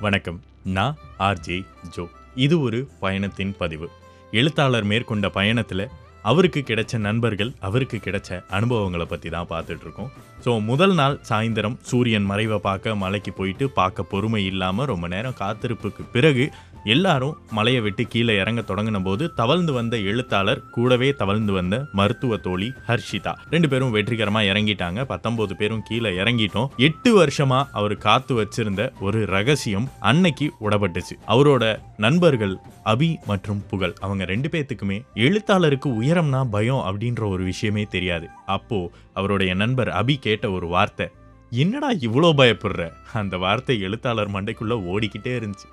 [0.00, 0.40] வணக்கம்.
[0.64, 2.08] நான் RJ Joe.
[2.34, 3.90] இது ஒரு பயணத்தின் பதிவு.
[4.32, 5.88] எழுத்தாளர் மேற்கொண்ட பயணத்தில்
[6.26, 10.10] அவருக்கு கிடைச்ச நண்பர்கள் அவருக்கு கிடைச்ச அனுபவங்களை பற்றி தான் பார்த்துட்டு இருக்கோம்
[10.44, 16.02] ஸோ முதல் நாள் சாயந்தரம் சூரியன் மறைவை பார்க்க மலைக்கு போயிட்டு பார்க்க பொறுமை இல்லாமல் ரொம்ப நேரம் காத்திருப்புக்கு
[16.12, 16.46] பிறகு
[16.94, 22.68] எல்லாரும் மலையை விட்டு கீழே இறங்க தொடங்கின போது தவழ்ந்து வந்த எழுத்தாளர் கூடவே தவழ்ந்து வந்த மருத்துவ தோழி
[22.88, 25.00] ஹர்ஷிதா ரெண்டு பேரும் வெற்றிகரமாக இறங்கிட்டாங்க.
[25.04, 26.70] பத்தொன்பது பேரும் கீழே இறங்கிட்டோம்.
[26.88, 31.16] எட்டு வருஷமா அவர் காத்து வச்சிருந்த ஒரு ரகசியம் அன்னைக்கு உடப்பட்டுச்சு.
[31.26, 31.64] அவரோட
[31.96, 32.54] நண்பர்கள்
[32.84, 38.26] அபி மற்றும் புகழ் அவங்க ரெண்டு பேத்துக்குமே எழுத்தாளருக்கு உயர் உயரம்னா பயம் அப்படின்ற ஒரு விஷயமே தெரியாது.
[38.54, 38.78] அப்போ
[39.18, 41.06] அவருடைய நண்பர் அபி கேட்ட ஒரு வார்த்தை
[41.52, 42.82] என்னடா இவ்வளோ பயப்படுற?
[43.20, 45.68] அந்த வார்த்தை எழுத்தாளர் மண்டைக்குள்ள ஓடிக்கிட்டே இருந்துச்சு.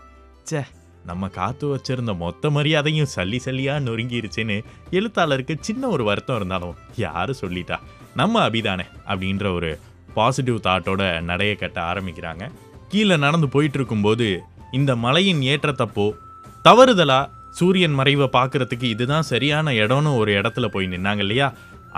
[0.48, 0.62] ச்சே
[1.10, 4.58] நம்ம காத்து வச்சிருந்த மொத்த மரியாதையும் சல்லி சல்லியா நொறுங்கிருச்சுன்னு
[4.98, 7.78] எழுத்தாளருக்கு சின்ன ஒரு வருத்தம் இருந்தாலும் யாரு சொல்லிட்டா?
[8.20, 9.72] நம்ம அபிதானே அப்படின்ற ஒரு
[10.18, 12.44] பாசிட்டிவ் தாட்டோட நடைய கட்ட ஆரம்பிக்கிறாங்க.
[12.92, 14.28] கீழே நடந்து போயிட்டு இருக்கும்போது
[14.80, 16.06] இந்த மலையின் ஏற்றத்தப்போ
[16.68, 17.22] தவறுதலா
[17.58, 21.48] சூரியன் மறைவை பார்க்கறதுக்கு இதுதான் சரியான இடம்னு ஒரு இடத்துல போய் நின்னாங்க இல்லையா?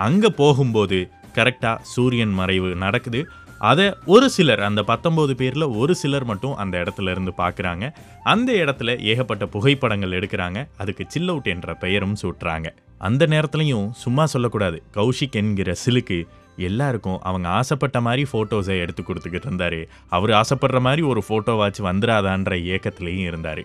[0.06, 0.98] அங்கே போகும்போது
[1.34, 3.20] கரெக்டாக சூரியன் மறைவு நடக்குது.
[3.58, 7.84] அதை ஒரு சிலர் அந்த பத்தொம்போது பேரில் ஒரு சிலர் மட்டும் அந்த இடத்துல இருந்து பார்க்குறாங்க.
[8.22, 10.60] அந்த இடத்துல ஏகப்பட்ட புகைப்படங்கள் எடுக்கிறாங்க.
[10.76, 12.70] அதுக்கு சில் அவுட் என்ற பெயரும் சூட்டுறாங்க.
[12.98, 14.82] அந்த நேரத்துலையும் சும்மா சொல்லக்கூடாது.
[14.94, 16.18] கௌஷிக் என்கிற சிலுக்கு
[16.56, 19.80] எல்லாருக்கும் அவங்க ஆசைப்பட்ட மாதிரி ஃபோட்டோஸை எடுத்து கொடுத்துக்கிட்டு இருந்தார்.
[20.08, 23.64] அவர் ஆசைப்படுற மாதிரி ஒரு ஃபோட்டோவாச்சு வந்துடாதான்ற இயக்கத்துலேயும் இருந்தார்.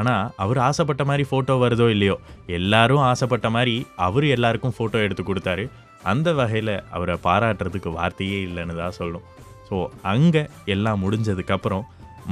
[0.00, 2.16] ஆனால் அவர் ஆசைப்பட்ட மாதிரி ஃபோட்டோ வருதோ இல்லையோ
[2.58, 3.74] எல்லாரும் ஆசைப்பட்ட மாதிரி
[4.06, 5.64] அவர் எல்லாருக்கும் ஃபோட்டோ எடுத்து கொடுத்தாரு.
[6.10, 9.26] அந்த வகையில் அவரை பாராட்டுறதுக்கு வார்த்தையே இல்லைன்னு தான் சொல்லணும்.
[9.68, 9.76] ஸோ
[10.12, 10.42] அங்கே
[10.74, 11.86] எல்லாம் முடிஞ்சதுக்கப்புறம்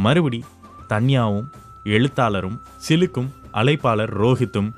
[0.05, 0.41] மறுபடி
[0.93, 1.49] தன்யாவும்
[1.97, 4.71] எழுத்தாளரும் சிலுக்கும் அழைப்பாளர் ரோஹித்தும்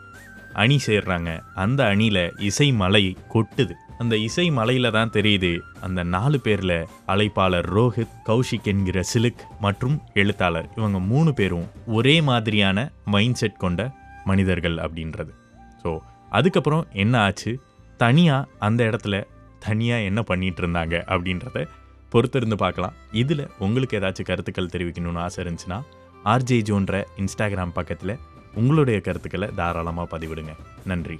[0.62, 1.30] அணி சேர்றாங்க.
[1.64, 3.74] அந்த அணியில் இசை மலை கொட்டுது.
[3.98, 5.50] அந்த இசை மலையில தான் தெரியுது.
[5.80, 6.72] அந்த நாலு பேர்ல
[7.06, 10.68] அழைப்பாளர் ரோஹித் கௌஷிக் என்கிற சிலுக் மற்றும் எழுத்தாளர்.
[10.76, 13.90] இவங்க மூணு பேரும் ஒரே மாதிரியான மைண்ட் செட் கொண்ட
[14.24, 15.32] மனிதர்கள் அப்படின்றது.
[15.82, 15.92] ஸோ
[16.30, 17.52] அதுக்கப்புறம் என்ன ஆச்சு?
[17.96, 19.16] தனியாக அந்த இடத்துல
[19.58, 21.66] தனியாக என்ன பண்ணிட்டு இருந்தாங்க அப்படின்றத
[22.12, 22.94] பொறுத்திருந்து பார்க்கலாம்.
[23.12, 25.78] இதில் உங்களுக்கு ஏதாச்சும் கருத்துக்கள் தெரிவிக்கணும்னு ஆசை இருந்துச்சுன்னா
[26.24, 28.14] ஆர்ஜே ஜோன்ற இன்ஸ்டாகிராம் பக்கத்தில்
[28.54, 30.52] உங்களுடைய கருத்துக்களை தாராளமாக பதிவிடுங்க.
[30.84, 31.16] நன்றி.